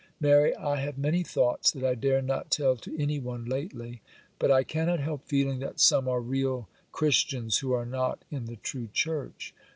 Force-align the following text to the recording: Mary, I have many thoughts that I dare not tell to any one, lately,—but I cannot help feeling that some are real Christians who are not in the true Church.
Mary, 0.19 0.55
I 0.55 0.77
have 0.77 0.97
many 0.97 1.21
thoughts 1.21 1.69
that 1.69 1.83
I 1.83 1.93
dare 1.93 2.23
not 2.23 2.49
tell 2.49 2.75
to 2.75 2.97
any 2.99 3.19
one, 3.19 3.45
lately,—but 3.45 4.49
I 4.49 4.63
cannot 4.63 4.99
help 4.99 5.25
feeling 5.27 5.59
that 5.59 5.79
some 5.79 6.07
are 6.07 6.21
real 6.21 6.67
Christians 6.91 7.59
who 7.59 7.71
are 7.73 7.85
not 7.85 8.25
in 8.31 8.45
the 8.45 8.55
true 8.55 8.87
Church. 8.91 9.53